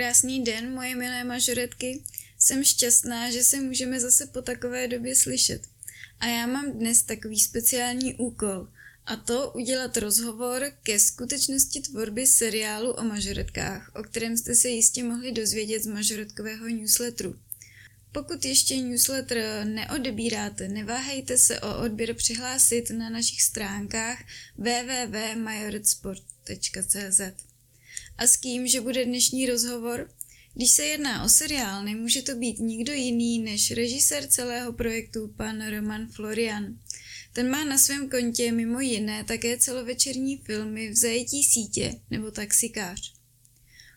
[0.00, 2.02] Krásný den, moje milé mažoretky.
[2.38, 5.62] Jsem šťastná, že se můžeme zase po takové době slyšet.
[6.20, 8.68] A já mám dnes takový speciální úkol.
[9.06, 15.04] A to udělat rozhovor ke skutečnosti tvorby seriálu o mažoretkách, o kterém jste se jistě
[15.04, 17.34] mohli dozvědět z mažoretkového newsletteru.
[18.12, 24.18] Pokud ještě newsletter neodebíráte, neváhejte se o odběr přihlásit na našich stránkách
[24.58, 27.49] www.majoretsport.cz.
[28.20, 30.10] A s kým, že bude dnešní rozhovor?
[30.54, 35.70] Když se jedná o seriál, nemůže to být nikdo jiný než režisér celého projektu pan
[35.70, 36.78] Roman Florian.
[37.32, 43.12] Ten má na svém kontě mimo jiné také celovečerní filmy v zajetí sítě nebo taxikář.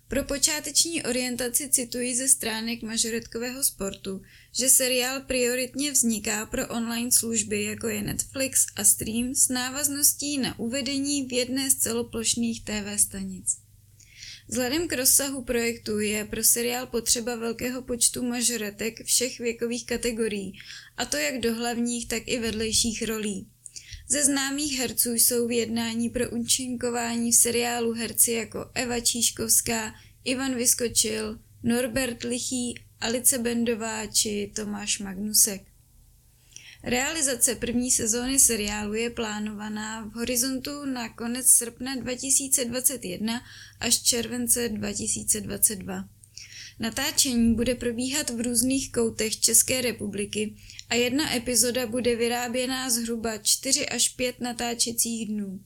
[0.08, 4.22] Pro počáteční orientaci cituji ze stránek mažoretkového sportu,
[4.60, 10.60] že seriál prioritně vzniká pro online služby jako je Netflix a Stream s návazností na
[10.60, 13.63] uvedení v jedné z celoplošných TV stanic.
[14.48, 20.54] Vzhledem k rozsahu projektu je pro seriál potřeba velkého počtu mažoretek všech věkových kategorií,
[20.98, 23.48] a to jak do hlavních, tak i vedlejších rolí.
[24.08, 30.56] Ze známých herců jsou v jednání pro účinkování v seriálu herci jako Eva Číškovská, Ivan
[30.56, 35.73] Vyskočil, Norbert Lichý, Alice Bendová či Tomáš Magnusek.
[36.86, 43.42] Realizace první sezóny seriálu je plánovaná v horizontu na konec srpna 2021
[43.80, 46.10] až července 2022.
[46.80, 50.56] Natáčení bude probíhat v různých koutech České republiky
[50.90, 55.60] a jedna epizoda bude vyráběná zhruba 4 až 5 natáčecích dnů.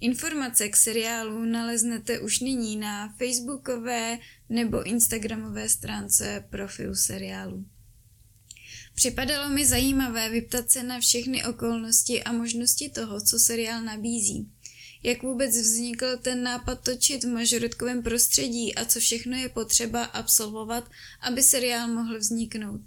[0.00, 4.18] Informace k seriálu naleznete už nyní na facebookové
[4.48, 7.64] nebo instagramové stránce profilu seriálu.
[8.94, 14.48] Připadalo mi zajímavé vyptat se na všechny okolnosti a možnosti toho, co seriál nabízí.
[15.02, 20.90] Jak vůbec vznikl ten nápad točit v mažoritkovém prostředí a co všechno je potřeba absolvovat,
[21.20, 22.80] aby seriál mohl vzniknout.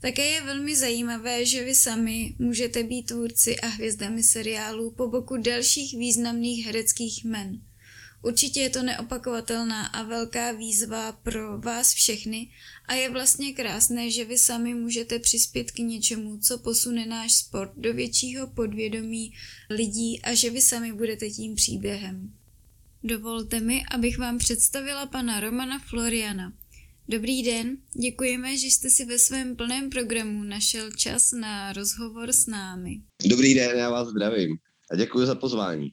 [0.00, 5.36] Také je velmi zajímavé, že vy sami můžete být tvůrci a hvězdami seriálu po boku
[5.36, 7.60] dalších významných hereckých men.
[8.22, 12.48] Určitě je to neopakovatelná a velká výzva pro vás všechny
[12.86, 17.72] a je vlastně krásné, že vy sami můžete přispět k něčemu, co posune náš sport
[17.76, 19.32] do většího podvědomí
[19.70, 22.32] lidí a že vy sami budete tím příběhem.
[23.02, 26.52] Dovolte mi, abych vám představila pana Romana Floriana.
[27.08, 32.46] Dobrý den, děkujeme, že jste si ve svém plném programu našel čas na rozhovor s
[32.46, 33.00] námi.
[33.26, 34.56] Dobrý den, já vás zdravím
[34.90, 35.92] a děkuji za pozvání.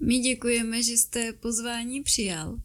[0.00, 2.58] My děkujeme, že jste pozvání přijal.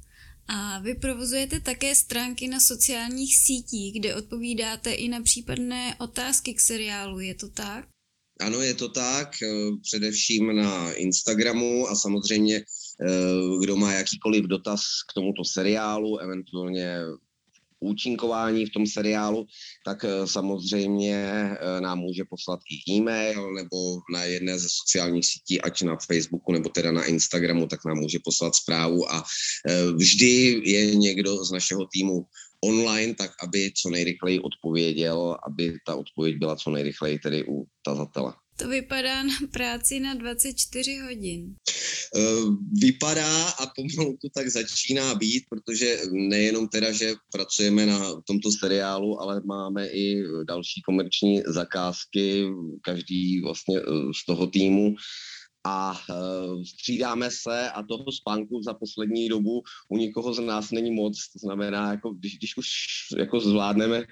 [0.47, 6.59] A vy provozujete také stránky na sociálních sítích, kde odpovídáte i na případné otázky k
[6.59, 7.85] seriálu, je to tak?
[8.39, 9.47] Ano, je to tak, eh,
[9.81, 16.97] především na Instagramu a samozřejmě eh, kdo má jakýkoliv dotaz k tomuto seriálu, eventuálně
[17.83, 19.45] účinkování v tom seriálu,
[19.85, 23.77] tak eh, samozřejmě eh, nám může poslat i e-mail nebo
[24.13, 28.19] na jedné ze sociálních sítí, ať na Facebooku nebo teda na Instagramu, tak nám může
[28.23, 29.23] poslat zprávu a
[29.67, 32.25] eh, vždy je někdo z našeho týmu
[32.63, 38.33] online, tak aby co nejrychleji odpověděl, aby ta odpověď byla co nejrychleji tedy u tazatele.
[38.57, 41.55] To vypadá na práci na 24 hodin.
[42.17, 42.21] Eh,
[42.81, 49.21] vypadá a pomalu to tak začíná být, protože nejenom teda, že pracujeme na tomto seriálu,
[49.21, 52.45] ale máme i další komerční zakázky,
[52.81, 53.83] každý vlastně eh,
[54.21, 54.95] z toho týmu
[55.65, 60.91] a uh, střídáme se a toho spánku za poslední dobu u nikoho z nás není
[60.91, 61.17] moc.
[61.33, 62.67] To znamená, jako když, když už
[63.17, 64.03] jako zvládneme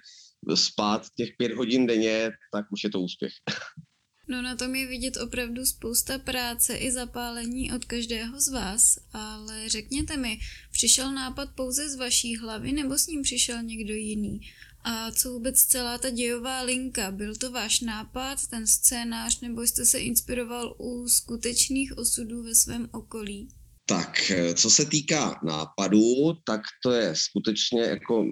[0.56, 3.34] spát těch pět hodin denně, tak už je to úspěch.
[4.32, 9.70] No na tom je vidět opravdu spousta práce i zapálení od každého z vás, ale
[9.70, 10.40] řekněte mi,
[10.72, 14.42] přišel nápad pouze z vaší hlavy nebo s ním přišel někdo jiný?
[14.84, 17.12] A co vůbec celá ta dějová linka?
[17.12, 22.90] Byl to váš nápad, ten scénář, nebo jste se inspiroval u skutečných osudů ve svém
[22.92, 23.50] okolí?
[23.86, 28.26] Tak, co se týká nápadů, tak to je skutečně jako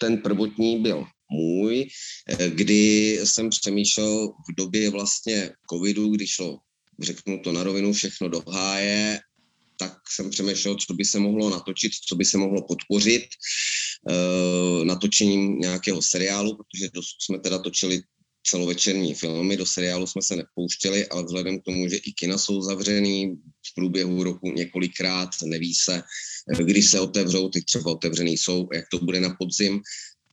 [0.00, 1.88] ten prvotní byl můj,
[2.28, 6.58] eh, kdy jsem přemýšlel v době vlastně covidu, kdy šlo,
[7.02, 9.20] řeknu to na rovinu, všechno do háje,
[9.78, 13.24] tak jsem přemýšlel, co by se mohlo natočit, co by se mohlo podpořit
[14.10, 18.02] uh, natočením nějakého seriálu, protože dosud jsme teda točili
[18.46, 22.62] celovečerní filmy, do seriálu jsme se nepouštěli, ale vzhledem k tomu, že i kina jsou
[22.62, 23.36] zavřený
[23.70, 26.02] v průběhu roku několikrát, neví se,
[26.54, 29.80] eh, kdy se otevřou, teď třeba otevřený jsou, jak to bude na podzim,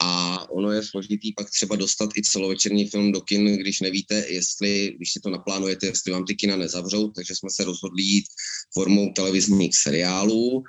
[0.06, 4.94] a ono je složitý pak třeba dostat i celovečerní film do kin, když nevíte, jestli,
[4.96, 8.26] když si to naplánujete, jestli vám ty kina nezavřou, takže jsme se rozhodli jít
[8.74, 10.64] formou televizních seriálů.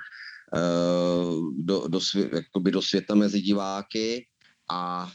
[1.57, 1.99] do, do,
[2.33, 4.25] jakoby do světa mezi diváky
[4.71, 5.11] a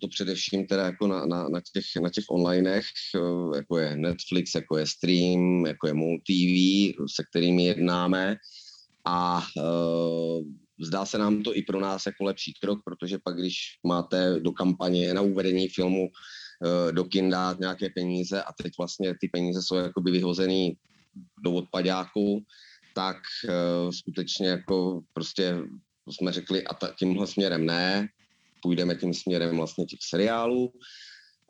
[0.00, 2.84] to především teda jako na, na, na, těch, na těch onlinech,
[3.56, 6.56] jako je Netflix, jako je Stream, jako je MOL TV,
[7.14, 8.36] se kterými jednáme
[9.04, 9.46] a
[10.82, 13.54] zdá se nám to i pro nás jako lepší krok, protože pak, když
[13.86, 16.08] máte do kampaně na uvedení filmu
[16.62, 20.76] Eh, do kin dát nějaké peníze a teď vlastně ty peníze jsou jakoby vyhozený
[21.44, 22.44] do odpadáku,
[22.94, 25.58] tak uh, skutečně jako prostě
[26.10, 28.08] jsme řekli a tímhle směrem ne,
[28.62, 30.72] půjdeme tím směrem vlastně těch seriálů.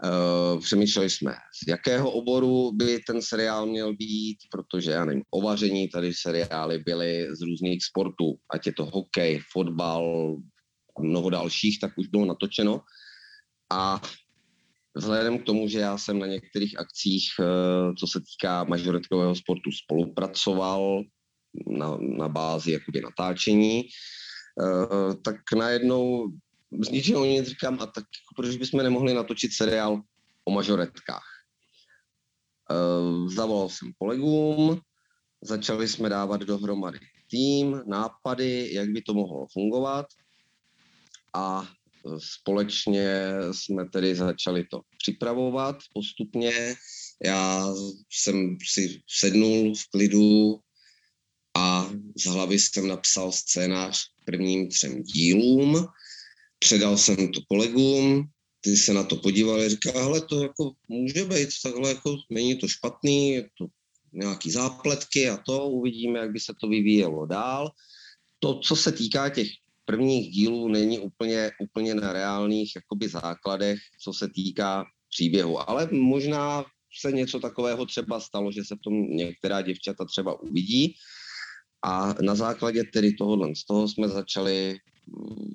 [0.04, 5.42] Uh, přemýšleli jsme, z jakého oboru by ten seriál měl být, protože já nevím, o
[5.42, 10.36] vaření tady seriály byly z různých sportů, ať je to hokej, fotbal,
[11.00, 12.80] mnoho dalších, tak už bylo natočeno.
[13.72, 14.00] A
[14.94, 19.70] Vzhledem k tomu, že já jsem na některých akcích, eh, co se týká majoritkového sportu,
[19.72, 21.02] spolupracoval
[21.66, 26.28] na, na bázi jakoby natáčení, eh, tak najednou
[26.80, 30.02] z ničeho nic říkám, a tak jako proč bychom nemohli natočit seriál
[30.44, 31.26] o majoretkách.
[32.70, 34.80] Eh, zavolal jsem kolegům,
[35.42, 36.98] začali jsme dávat dohromady
[37.30, 40.06] tým, nápady, jak by to mohlo fungovat
[41.34, 41.68] a
[42.18, 46.74] Společně jsme tedy začali to připravovat postupně.
[47.24, 47.66] Já
[48.10, 50.60] jsem si sednul v klidu
[51.56, 55.86] a z hlavy jsem napsal scénář prvním třem dílům.
[56.62, 58.24] Předal jsem to kolegům,
[58.60, 62.68] ty se na to podívali, říká, hele, to jako může být takhle, jako není to
[62.68, 63.66] špatný, je to
[64.12, 67.70] nějaký zápletky a to, uvidíme, jak by se to vyvíjelo dál.
[68.38, 69.48] To, co se týká těch
[69.84, 75.70] prvních dílů není úplně, úplně na reálných jakoby základech, co se týká příběhu.
[75.70, 76.64] Ale možná
[77.00, 80.94] se něco takového třeba stalo, že se v tom některá děvčata třeba uvidí.
[81.84, 84.76] A na základě tedy tohohle z toho jsme začali
[85.06, 85.51] mm,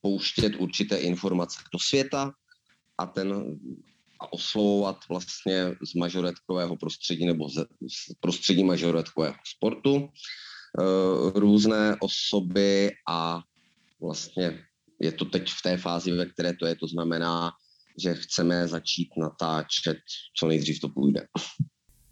[0.00, 2.32] pouštět určité informace do světa
[2.98, 3.58] a ten
[4.20, 7.66] a oslovovat vlastně z majoretkového prostředí nebo z,
[8.20, 10.10] prostředí majoretkového sportu e,
[11.40, 13.40] různé osoby a
[14.00, 14.64] vlastně
[15.00, 17.52] je to teď v té fázi, ve které to je, to znamená,
[18.02, 19.98] že chceme začít natáčet,
[20.38, 21.26] co nejdřív to půjde.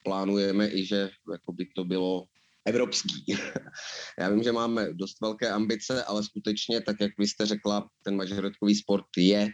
[0.04, 2.24] plánujeme i, že jako by to bylo
[2.64, 3.24] evropský.
[4.18, 8.16] Já vím, že máme dost velké ambice, ale skutečně, tak jak vy jste řekla, ten
[8.16, 9.48] majoritkový sport je,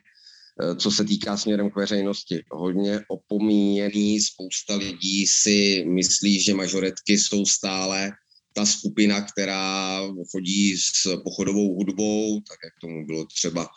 [0.79, 4.21] co se týká směrem k veřejnosti, hodně opomíjený.
[4.21, 8.13] Spousta lidí si myslí, že majoretky jsou stále
[8.55, 10.01] ta skupina, která
[10.33, 13.69] chodí s pochodovou hudbou, tak jak tomu bylo třeba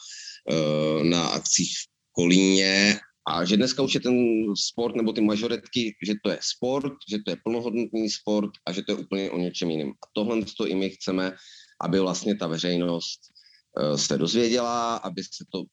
[0.52, 4.16] eh, na akcích v Kolíně a že dneska už je ten
[4.56, 8.82] sport nebo ty majoretky, že to je sport, že to je plnohodnotný sport a že
[8.82, 9.90] to je úplně o něčem jiném.
[9.90, 11.36] A tohle to i my chceme,
[11.82, 13.20] aby vlastně ta veřejnost
[13.82, 15.64] uh, se dozvěděla, aby se to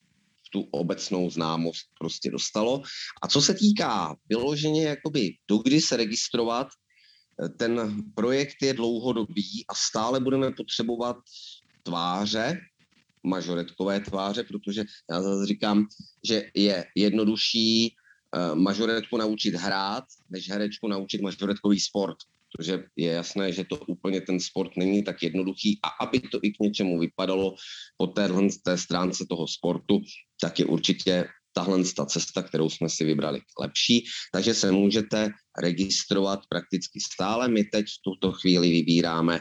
[0.53, 2.83] tu obecnou známost prostě dostalo.
[3.23, 9.65] A co se týká vyloženě jakoby do kdy se registrovat, eh, ten projekt je dlouhodobý
[9.69, 11.17] a stále budeme potřebovat
[11.83, 12.61] tváře,
[13.27, 15.87] mažoretkové tváře, protože já zase říkám,
[16.29, 17.95] že je jednodušší
[18.37, 22.17] uh, mažoretku naučit hrát, než herečku naučit mažoretkový sport.
[22.53, 26.51] Protože je jasné, že to úplně ten sport není tak jednoduchý a aby to i
[26.51, 27.55] k něčemu vypadalo
[27.97, 30.01] po téhle té stránce toho sportu,
[30.41, 34.05] tak je určitě tahle ta cesta, kterou jsme si vybrali, lepší.
[34.33, 35.29] Takže se můžete
[35.63, 37.49] registrovat prakticky stále.
[37.49, 39.41] My teď v tuto chvíli vybíráme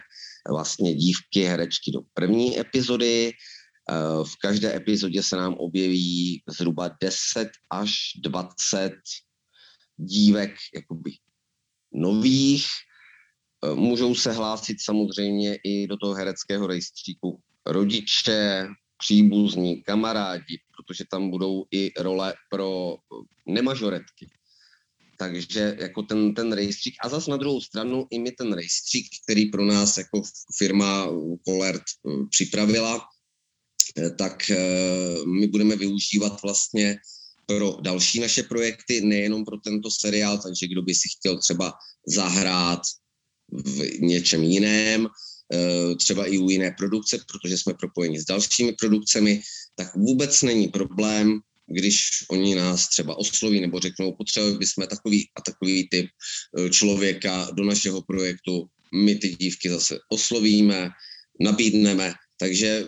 [0.49, 3.31] vlastně dívky, herečky do první epizody.
[3.31, 7.91] Eh, v každé epizodě se nám objeví zhruba 10 až
[8.23, 8.93] 20
[9.97, 11.11] dívek jakoby
[11.93, 12.65] nových.
[13.65, 21.29] Eh, můžou se hlásit samozřejmě i do toho hereckého rejstříku rodiče, příbuzní, kamarádi, protože tam
[21.29, 22.97] budou i role pro
[23.45, 24.29] nemažoretky.
[25.17, 26.95] Takže jako ten, ten rejstřík.
[27.03, 30.21] A zase na druhou stranu i my ten rejstřík, který pro nás jako
[30.57, 31.07] firma
[31.47, 33.07] Colert eh, připravila,
[34.17, 34.51] tak
[35.39, 36.97] my budeme využívat vlastně
[37.45, 41.73] pro další naše projekty, nejenom pro tento seriál, takže kdo by si chtěl třeba
[42.07, 42.81] zahrát
[43.51, 45.07] v něčem jiném,
[45.97, 49.41] třeba i u jiné produkce, protože jsme propojeni s dalšími produkcemi,
[49.75, 55.41] tak vůbec není problém když oni nás třeba osloví nebo řeknou, potřebovali bychom takový a
[55.41, 60.89] takový typ e, člověka do našeho projektu, my ty dívky zase oslovíme,
[61.39, 62.85] nabídneme, takže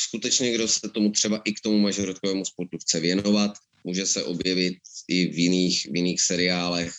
[0.00, 3.52] skutečně, kdo se tomu třeba i k tomu mažoritkovému sportu chce věnovat,
[3.84, 4.74] může se objevit
[5.08, 6.92] i v jiných, v jiných seriálech,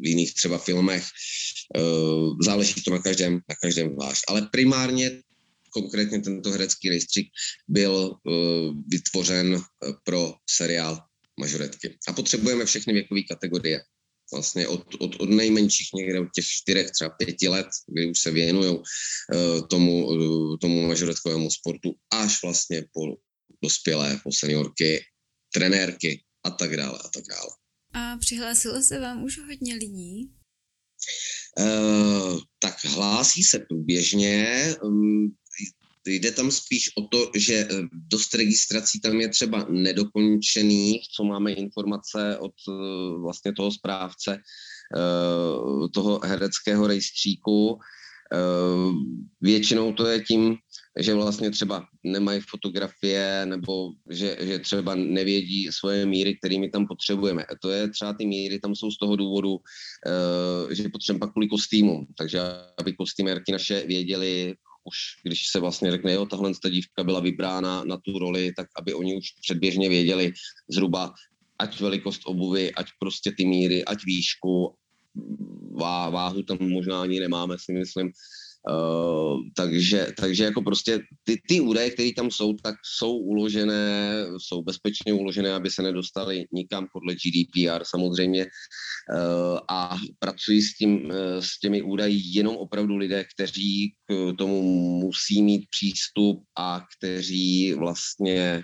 [0.00, 1.04] v jiných třeba filmech.
[1.04, 1.80] E,
[2.44, 4.20] záleží to na každém, na každém váš.
[4.28, 5.22] Ale primárně
[5.72, 7.28] konkrétně tento herecký rejstřík
[7.68, 9.62] byl uh, vytvořen uh,
[10.04, 10.98] pro seriál
[11.40, 11.98] Mažoretky.
[12.08, 13.80] A potřebujeme všechny věkové kategorie.
[14.32, 18.30] Vlastně od, od, od nejmenších někde od těch čtyřech, třeba pěti let, kdy už se
[18.30, 20.08] věnují uh, tomu,
[20.58, 23.00] tomu mažoretkovému sportu, až vlastně po
[23.62, 25.04] dospělé, po seniorky,
[25.54, 27.50] trenérky a tak dále a tak dále.
[27.92, 30.30] A přihlásilo se vám už hodně lidí?
[31.58, 34.74] Uh, tak hlásí se průběžně.
[34.82, 35.36] Um,
[36.10, 41.52] Jde tam spíš o to, že eh, dost registrací tam je třeba nedokončených, co máme
[41.52, 47.78] informace od eh, vlastně toho správce eh, toho hereckého rejstříku.
[49.40, 50.56] Většinou to je tím,
[50.98, 57.44] že vlastně třeba nemají fotografie nebo že, že třeba nevědí svoje míry, kterými tam potřebujeme.
[57.44, 59.58] A to je třeba ty míry, tam jsou z toho důvodu,
[60.70, 62.06] že potřebujeme pak kvůli kostýmům.
[62.18, 62.40] Takže
[62.78, 64.54] aby kostýmérky naše věděli,
[64.90, 68.66] už když se vlastně řekne, jo, tahle ta dívka byla vybrána na tu roli, tak
[68.76, 70.32] aby oni už předběžně věděli
[70.68, 71.14] zhruba,
[71.58, 74.74] ať velikost obuvy, ať prostě ty míry, ať výšku,
[76.10, 78.12] váhu tam možná ani nemáme, si myslím,
[78.68, 84.62] Uh, takže, takže jako prostě ty, ty údaje, které tam jsou, tak jsou uložené, jsou
[84.62, 88.46] bezpečně uložené, aby se nedostali nikam podle GDPR samozřejmě.
[88.46, 94.62] Uh, a pracují s, tím, uh, s těmi údaji jenom opravdu lidé, kteří k tomu
[95.00, 98.62] musí mít přístup a kteří vlastně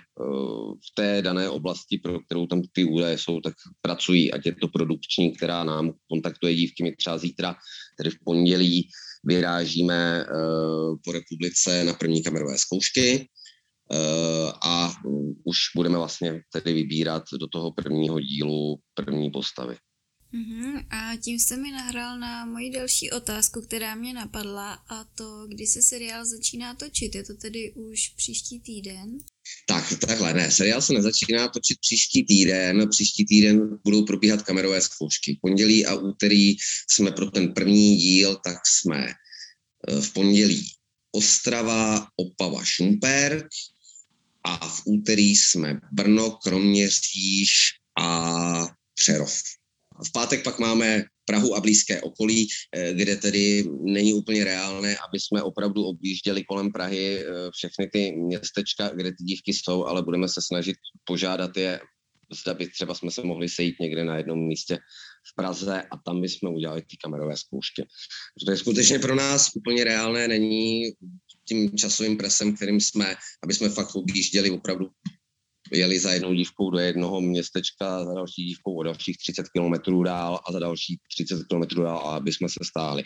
[0.73, 4.67] v té dané oblasti, pro kterou tam ty údaje jsou, tak pracují, ať je to
[4.67, 7.55] produkční, která nám kontaktuje dívky, my třeba zítra,
[7.97, 8.89] tedy v pondělí,
[9.27, 10.25] vyrážíme eh,
[11.03, 13.29] po republice na první kamerové zkoušky
[13.91, 14.93] eh, a
[15.45, 19.77] už budeme vlastně tedy vybírat do toho prvního dílu první postavy.
[20.33, 25.47] Uhum, a tím jste mi nahrál na moji další otázku, která mě napadla, a to,
[25.47, 27.15] kdy se seriál začíná točit.
[27.15, 29.17] Je to tedy už příští týden?
[29.67, 35.39] Tak, takhle, ne, seriál se nezačíná točit příští týden, příští týden budou probíhat kamerové zkoušky.
[35.41, 36.55] Pondělí a úterý
[36.89, 40.71] jsme pro ten první díl, tak jsme eh, v pondělí
[41.11, 43.47] Ostrava, Opava, Šumperk
[44.43, 47.51] a v úterý jsme Brno, Kroměříž
[47.99, 49.41] a Přerov.
[50.07, 55.19] V pátek pak máme Prahu a blízké okolí, eh, kde tedy není úplně reálné, aby
[55.19, 60.27] jsme opravdu objížděli kolem Prahy eh, všechny ty městečka, kde ty dívky jsou, ale budeme
[60.27, 61.79] se snažit požádat je,
[62.41, 64.77] zda by třeba jsme se mohli sejít někde na jednom místě
[65.31, 67.83] v Praze a tam bychom udělali ty kamerové zkoušky.
[68.45, 70.91] To je skutečně pro nás úplně reálné, není
[71.47, 74.89] tím časovým presem, kterým jsme, aby jsme fakt objížděli opravdu
[75.71, 80.39] jeli za jednou dívkou do jednoho městečka, za další dívkou o dalších 30 kilometrů dál
[80.47, 83.03] a za další 30 kilometrů dál, aby jsme se stáli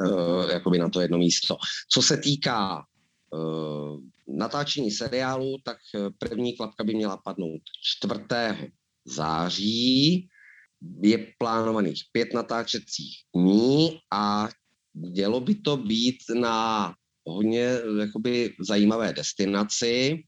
[0.00, 1.56] uh, jakoby na to jedno místo.
[1.92, 2.84] Co se týká
[3.30, 5.76] uh, natáčení seriálu, tak
[6.18, 8.72] první klapka by měla padnout 4.
[9.04, 10.28] září.
[11.02, 14.48] Je plánovaných pět natáčecích dní a
[14.94, 16.94] mělo by to být na
[17.26, 20.24] hodně jakoby zajímavé destinaci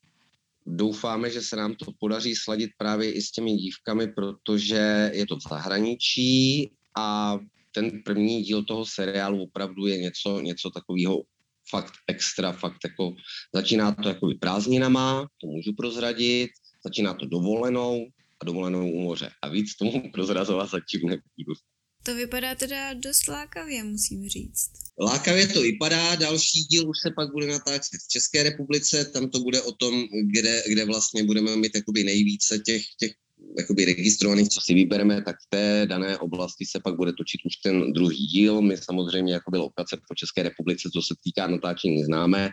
[0.66, 5.36] doufáme, že se nám to podaří sladit právě i s těmi dívkami, protože je to
[5.36, 7.38] v zahraničí a
[7.74, 11.22] ten první díl toho seriálu opravdu je něco, něco takového
[11.70, 13.14] fakt extra, fakt jako,
[13.54, 16.50] začíná to jako prázdninama, to můžu prozradit,
[16.84, 18.06] začíná to dovolenou
[18.40, 19.30] a dovolenou u moře.
[19.42, 21.54] A víc tomu prozrazovat zatím nebudu.
[22.02, 24.70] To vypadá teda dost lákavě, musím říct.
[25.00, 29.40] Lákavě to vypadá, další díl už se pak bude natáčet v České republice, tam to
[29.40, 33.12] bude o tom, kde, kde vlastně budeme mít jakoby nejvíce těch, těch
[33.58, 37.56] jakoby registrovaných, co si vybereme, tak v té dané oblasti se pak bude točit už
[37.56, 38.62] ten druhý díl.
[38.62, 42.50] My samozřejmě jakoby lokace po České republice, co se týká natáčení, známe.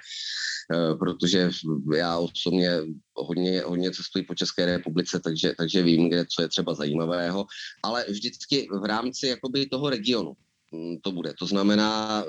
[0.73, 1.49] Eh, protože
[1.95, 2.69] já osobně
[3.13, 7.45] hodně, hodně cestuji po České republice, takže, takže vím, kde co je třeba zajímavého,
[7.83, 10.33] ale vždycky v rámci jakoby toho regionu
[10.75, 11.33] hm, to bude.
[11.39, 12.23] To znamená,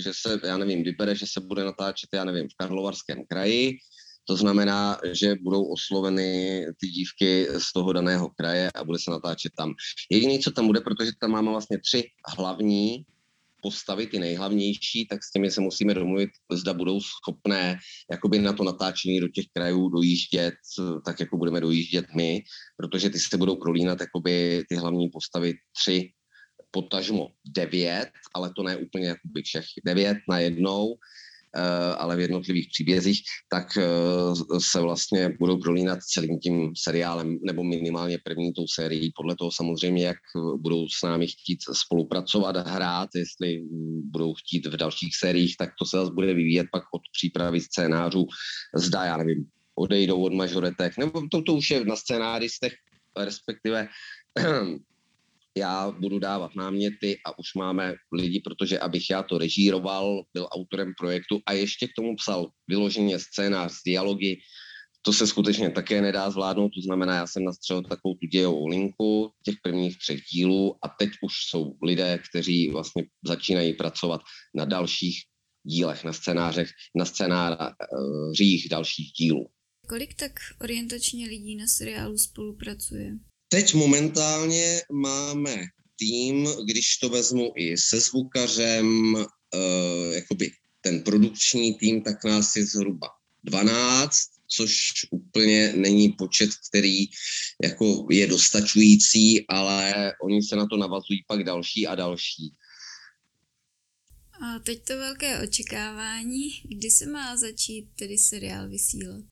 [0.00, 3.78] že se, já nevím, vybere, že se bude natáčet, já nevím, v Karlovarském kraji,
[4.26, 9.52] To znamená, že budou osloveny ty dívky z toho daného kraje a bude se natáčet
[9.56, 9.74] tam.
[10.10, 13.04] Jediné, co tam bude, protože tam máme vlastně tři hlavní
[13.64, 17.78] postavy, ty nejhlavnější, tak s těmi se musíme domluvit, zda budou schopné
[18.10, 20.54] jakoby na to natáčení do těch krajů dojíždět,
[21.04, 22.42] tak jako budeme dojíždět my,
[22.76, 26.12] protože ty se budou prolínat jakoby ty hlavní postavy tři
[26.70, 30.98] potažmo devět, ale to ne úplně jakoby všech devět na jednou, Eh,
[31.98, 38.18] ale v jednotlivých příbězích, tak eh, se vlastně budou prolínat celým tím seriálem, nebo minimálně
[38.24, 40.16] první tou sérií, podle toho samozřejmě, jak
[40.56, 43.62] budou s námi chtít spolupracovat, hrát, jestli
[44.10, 48.26] budou chtít v dalších sériích, tak to se zase bude vyvíjet pak od přípravy scénářů,
[48.76, 49.44] zda, já nevím,
[49.74, 52.72] odejdou od mažoretek, nebo to, to už je na scénáristech,
[53.16, 53.88] respektive
[55.56, 60.92] já budu dávat náměty a už máme lidi, protože abych já to režíroval, byl autorem
[60.98, 64.36] projektu a ještě k tomu psal vyloženě scénář, dialogy,
[65.06, 69.30] to se skutečně také nedá zvládnout, to znamená, já jsem nastřelil takovou tu dějovou linku
[69.44, 74.20] těch prvních třech dílů a teď už jsou lidé, kteří vlastně začínají pracovat
[74.56, 75.16] na dalších
[75.66, 79.46] dílech, na scénářech, na scénářích dalších dílů.
[79.88, 83.12] Kolik tak orientačně lidí na seriálu spolupracuje?
[83.54, 85.56] Teď momentálně máme
[85.96, 92.66] tým, když to vezmu i se zvukařem, uh, jakoby ten produkční tým, tak nás je
[92.66, 93.08] zhruba
[93.44, 94.18] 12,
[94.48, 97.06] což úplně není počet, který
[97.62, 102.54] jako je dostačující, ale oni se na to navazují pak další a další.
[104.40, 109.24] A teď to velké očekávání, kdy se má začít tedy seriál vysílat?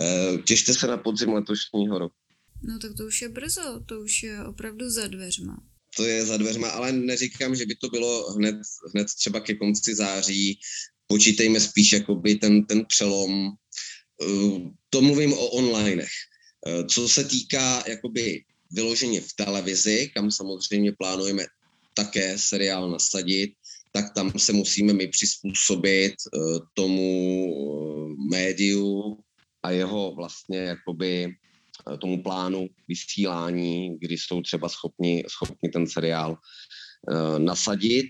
[0.00, 2.23] Uh, těšte se na podzim letošního roku.
[2.64, 5.62] No tak to už je brzo, to už je opravdu za dveřma.
[5.96, 8.56] To je za dveřma, ale neříkám, že by to bylo hned,
[8.94, 10.58] hned třeba ke konci září.
[11.06, 13.50] Počítejme spíš jakoby ten, ten přelom.
[14.22, 14.60] Eh,
[14.90, 16.10] to mluvím o onlinech.
[16.66, 21.46] Eh, co se týká jakoby vyloženě v televizi, kam samozřejmě plánujeme
[21.94, 23.52] také seriál nasadit,
[23.92, 26.38] tak tam se musíme my přizpůsobit eh,
[26.74, 29.16] tomu médiu
[29.62, 31.34] a jeho vlastně jakoby
[32.00, 38.06] tomu plánu vysílání, kdy jsou třeba schopni, schopni ten seriál uh, nasadit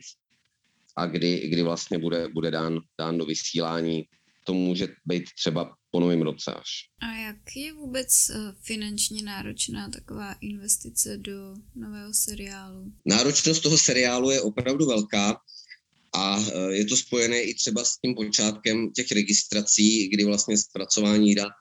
[0.97, 4.05] a kdy, kdy vlastně bude, bude dán, dán do vysílání.
[4.47, 6.71] To může být třeba po novém roce až.
[7.01, 12.93] A jak je vůbec eh, finančně náročná taková investice do nového seriálu?
[13.07, 15.37] Náročnost toho seriálu je opravdu velká
[16.15, 21.53] a je to spojené i třeba s tím počátkem těch registrací, kdy vlastně zpracování dat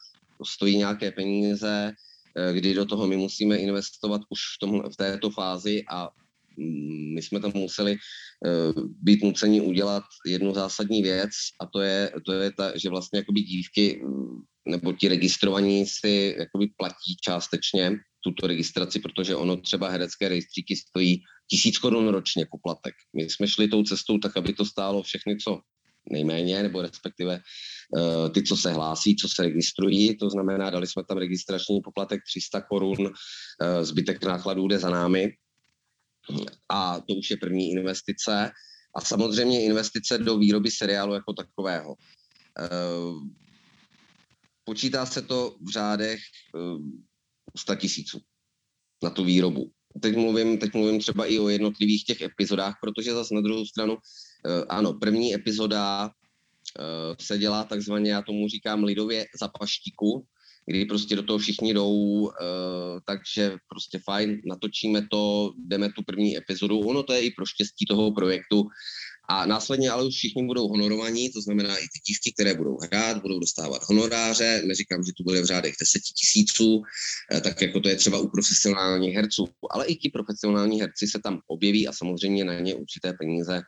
[0.45, 1.91] stojí nějaké peníze,
[2.37, 6.09] eh, kdy do toho my musíme investovat už v, tom, v této fázi a
[6.57, 12.11] mm, my jsme tam museli uh, být nuceni udělat jednu zásadní věc a to je,
[12.25, 17.91] to je ta, že vlastně jakoby dívky mm, nebo ti registrovaní si jakoby platí částečně
[18.23, 22.93] tuto registraci, protože ono třeba herecké rejstříky stojí tisíc korun ročně poplatek.
[23.15, 25.59] My jsme šli tou cestou tak, aby to stálo všechny co
[26.11, 27.39] nejméně, nebo respektive
[27.97, 32.21] uh, ty, co se hlásí, co se registrují, to znamená, dali jsme tam registrační poplatek
[32.27, 33.11] 300 korun, uh,
[33.81, 35.33] zbytek nákladů jde za námi
[36.69, 38.51] a to už je první investice
[38.95, 41.95] a samozřejmě investice do výroby seriálu jako takového.
[41.95, 43.23] Uh,
[44.63, 46.19] počítá se to v řádech
[46.55, 46.81] uh,
[47.57, 48.21] 100 tisíců
[49.03, 49.71] na tu výrobu.
[50.01, 53.97] Teď mluvím, teď mluvím třeba i o jednotlivých těch epizodách, protože zase na druhou stranu
[53.97, 53.99] Eh,
[54.69, 56.11] ano, první epizoda
[56.79, 60.25] eh, se dělá takzvaně, já tomu říkám lidově za paštiku,
[60.65, 66.37] kdy prostě do toho všichni jdou, eh, takže prostě fajn, natočíme to, jdeme tu první
[66.37, 66.79] epizodu.
[66.79, 68.63] Ono to je i pro štěstí toho projektu,
[69.27, 73.21] a následně ale už všichni budou honorovaní, to znamená i ty dívky, které budou hrát,
[73.21, 74.61] budou dostávat honoráře.
[74.65, 76.81] Neříkám, že to bude v řádech deseti tisíců,
[77.31, 81.19] eh, tak jako to je třeba u profesionálních herců, ale i ti profesionální herci se
[81.23, 83.61] tam objeví a samozřejmě na ně určité peníze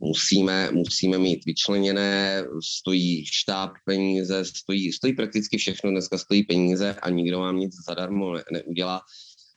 [0.00, 7.10] musíme, musíme mít vyčleněné, stojí štáb peníze, stojí, stojí prakticky všechno, dneska stojí peníze a
[7.10, 9.00] nikdo vám nic zadarmo ne, neudělá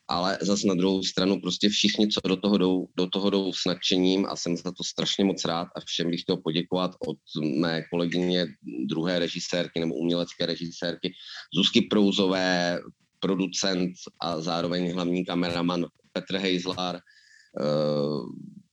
[0.07, 3.65] ale zase na druhou stranu prostě všichni, co do toho jdou, do toho jdou s
[3.65, 7.17] nadšením a jsem za to strašně moc rád a všem bych chtěl poděkovat od
[7.59, 8.47] mé kolegyně
[8.87, 11.13] druhé režisérky nebo umělecké režisérky
[11.53, 12.79] Zuzky Prouzové,
[13.19, 18.25] producent a zároveň hlavní kameraman Petr Hejzlar, uh,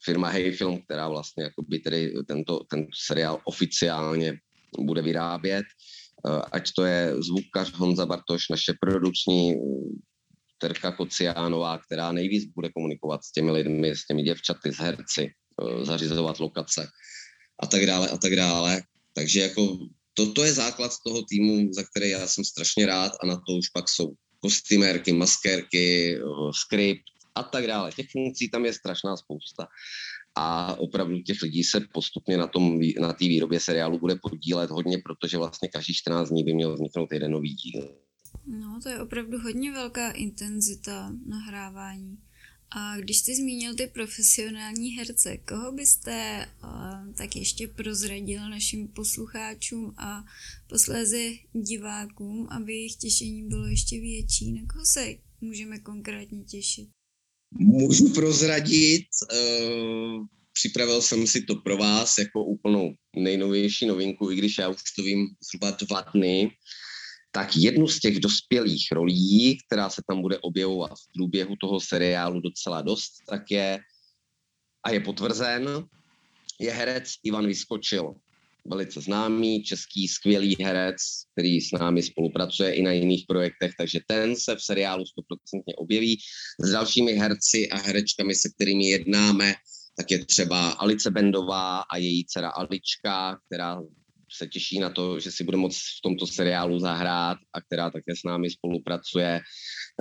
[0.04, 4.38] firma Heyfilm, která vlastně jakoby tedy tento, tento seriál oficiálně
[4.78, 5.64] bude vyrábět.
[6.24, 9.54] Uh, ať to je zvukař Honza Bartoš, naše produkční
[10.62, 15.84] Terka Kociánová, která nejvíc bude komunikovat s těmi lidmi, s těmi děvčaty, s herci, eh,
[15.84, 16.88] zařizovat lokace
[17.62, 18.82] a tak dále a tak dále.
[19.14, 19.78] Takže jako
[20.14, 23.68] toto je základ toho týmu, za který já jsem strašně rád a na to už
[23.68, 26.18] pak jsou kostymérky, maskérky,
[26.54, 27.02] skript
[27.34, 27.92] a tak dále.
[27.92, 29.66] Těch funkcí tam je strašná spousta
[30.34, 35.38] a opravdu těch lidí se postupně na tom, na výrobě seriálu bude podílet hodně, protože
[35.38, 38.11] vlastně každý 14 dní by měl vzniknout jeden nový díl.
[38.46, 42.18] No, to je opravdu hodně velká intenzita nahrávání.
[42.76, 49.94] A když jsi zmínil ty profesionální herce, koho byste uh, tak ještě prozradil našim posluchačům
[49.96, 50.24] a
[50.68, 54.52] posléze divákům, aby jejich těšení bylo ještě větší?
[54.52, 56.88] Na koho se můžeme konkrétně těšit?
[57.58, 64.58] Můžu prozradit, uh, připravil jsem si to pro vás jako úplnou nejnovější novinku, i když
[64.58, 66.50] já už to vím zhruba dva dny
[67.32, 72.40] tak jednu z těch dospělých rolí, která se tam bude objevovat v průběhu toho seriálu
[72.40, 73.80] docela dost, tak je,
[74.84, 75.84] a je potvrzen,
[76.60, 78.14] je herec Ivan Vyskočil.
[78.66, 80.96] Velice známý, český skvělý herec,
[81.32, 86.18] který s námi spolupracuje i na jiných projektech, takže ten se v seriálu 100% objeví.
[86.60, 89.54] S dalšími herci a herečkami, se kterými jednáme,
[89.96, 93.80] tak je třeba Alice Bendová a její dcera Alička, která
[94.36, 98.16] se těší na to, že si bude moct v tomto seriálu zahrát a která také
[98.16, 99.40] s námi spolupracuje.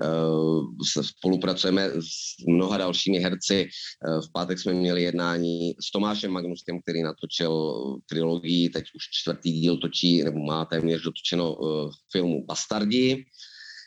[0.03, 3.67] Eh, spolupracujeme s mnoha dalšími herci.
[3.67, 7.73] Eh, v pátek jsme měli jednání s Tomášem Magnuskem, který natočil
[8.09, 13.25] trilogii, teď už čtvrtý díl točí, nebo má téměř dotočeno eh, filmu Bastardi.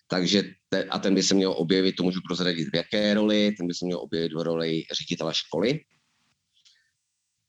[0.09, 3.67] Takže te, a ten by se měl objevit, to můžu prozradit v jaké roli, ten
[3.67, 5.81] by se měl objevit v roli ředitele školy,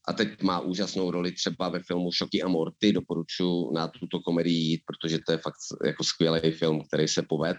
[0.08, 4.58] a teď má úžasnou roli třeba ve filmu Šoky a Morty, doporučuji na tuto komedii
[4.58, 7.58] jít, protože to je fakt jako skvělý film, který se poved.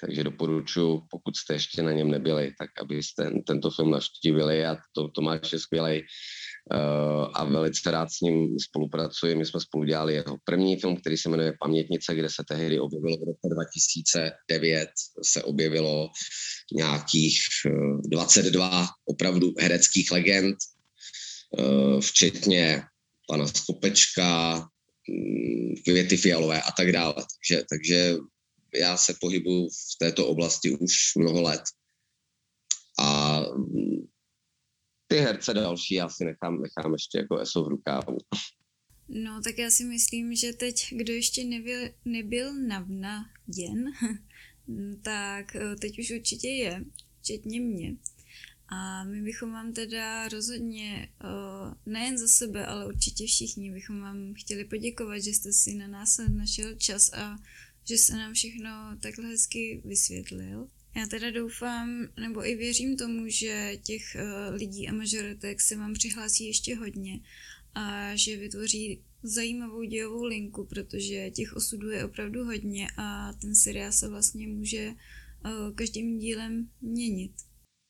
[0.00, 5.08] Takže doporučuji, pokud jste ještě na něm nebyli, tak abyste tento film navštívili a to,
[5.08, 9.34] Tomáš je skvělý uh, a velice rád s ním spolupracuji.
[9.34, 13.16] My jsme spolu dělali jeho první film, který se jmenuje Pamětnice, kde se tehdy objevilo
[13.16, 14.88] v roce 2009,
[15.24, 16.10] se objevilo
[16.72, 17.38] nějakých
[18.08, 20.77] 22 eh, opravdu hereckých legend, Eh,
[22.00, 22.82] včetně
[23.28, 24.58] pana Skopečka,
[25.08, 27.14] mm, květy fialové a tak dále.
[27.14, 28.16] Takže, takže
[28.74, 31.62] já se pohybuju v této oblasti už mnoho let.
[32.98, 34.08] A mm,
[35.06, 38.16] ty herce další já si nechám, nechám ještě jako ESO v rukávu.
[39.08, 43.84] No, tak já si myslím, že teď, kdo ještě nebyl, nebyl navnaděn,
[45.02, 46.84] tak eh, teď už určitě je,
[47.20, 47.96] včetně mě.
[48.68, 51.08] A my bychom vám teda rozhodně,
[51.86, 56.20] nejen za sebe, ale určitě všichni, bychom vám chtěli poděkovat, že jste si na nás
[56.28, 57.38] našel čas a
[57.84, 60.68] že se nám všechno takhle hezky vysvětlil.
[60.96, 64.16] Já teda doufám, nebo i věřím tomu, že těch
[64.50, 67.20] lidí a mažoretek se vám přihlásí ještě hodně
[67.74, 73.92] a že vytvoří zajímavou dějovou linku, protože těch osudů je opravdu hodně a ten seriál
[73.92, 74.94] se vlastně může
[75.74, 77.32] každým dílem měnit.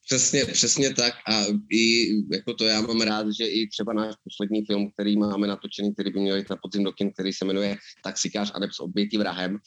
[0.09, 4.65] Přesně, přesně tak a i jako to já mám rád, že i třeba náš poslední
[4.67, 7.77] film, který máme natočený, který by měl jít na podzim do kin, který se jmenuje
[8.05, 9.59] Taxikář a s obětí vrahem,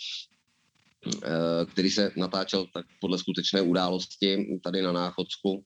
[1.23, 5.63] eh, který se natáčel tak podle skutečné události tady na Náchodsku,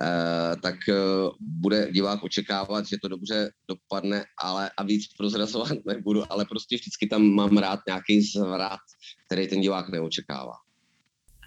[0.00, 0.94] eh, tak eh,
[1.40, 7.06] bude divák očekávat, že to dobře dopadne, ale a víc prozrazovat nebudu, ale prostě vždycky
[7.06, 8.80] tam mám rád nějaký zvrat,
[9.26, 10.65] který ten divák neočekává.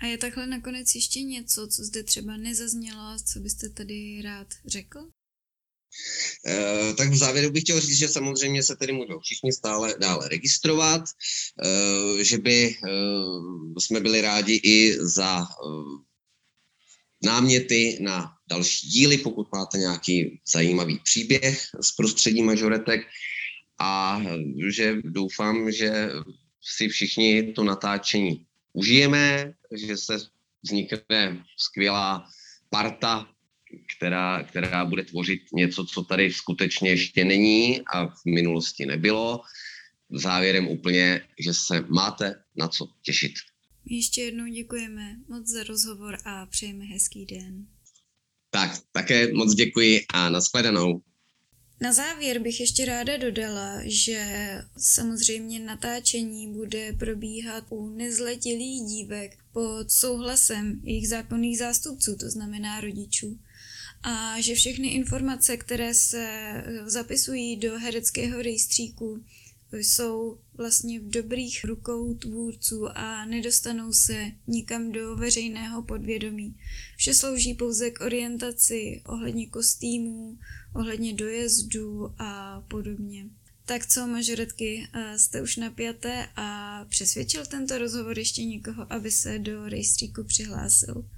[0.01, 4.99] A je takhle nakonec ještě něco, co zde třeba nezaznělo, co byste tady rád řekl?
[4.99, 10.29] Uh, tak v závěru bych chtěl říct, že samozřejmě se tedy můžou všichni stále dále
[10.29, 15.47] registrovat, uh, že by uh, jsme byli rádi i za
[17.23, 23.01] náměty na další díly, pokud máte nějaký zajímavý příběh z prostředí mažoretek
[23.79, 24.21] a
[24.69, 26.09] že doufám, že
[26.77, 30.17] si všichni to natáčení užijeme, že se
[30.63, 32.29] vznikne skvělá
[32.69, 33.27] parta,
[33.97, 39.41] která, která bude tvořit něco, co tady skutečně ještě není a v minulosti nebylo.
[40.11, 43.33] Závěrem úplně, že se máte na co těšit.
[43.85, 47.67] Ještě jednou děkujeme moc za rozhovor a přejeme hezký den.
[48.49, 51.01] Tak, také moc děkuji a nashledanou.
[51.81, 54.25] Na závěr bych ještě ráda dodala, že
[54.77, 63.39] samozřejmě natáčení bude probíhat u nezletilých dívek pod souhlasem jejich zákonných zástupců, to znamená rodičů.
[64.03, 66.53] A že všechny informace, které se
[66.85, 69.23] zapisují do hereckého rejstříku,
[69.77, 76.55] jsou vlastně v dobrých rukou tvůrců a nedostanou se nikam do veřejného podvědomí.
[76.97, 80.37] Vše slouží pouze k orientaci ohledně kostýmů,
[80.75, 83.25] ohledně dojezdu a podobně.
[83.65, 89.69] Tak co, mažoretky, jste už napjaté a přesvědčil tento rozhovor ještě někoho, aby se do
[89.69, 91.09] rejstříku přihlásil?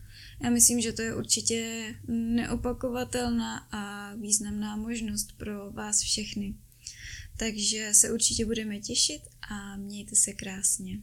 [0.43, 6.55] Já myslím, že to je určitě neopakovatelná a významná možnost pro vás všechny.
[7.41, 10.99] Takže se určitě budeme těšit a mějte se krásně.